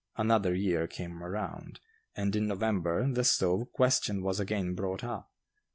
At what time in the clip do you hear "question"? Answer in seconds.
3.71-4.23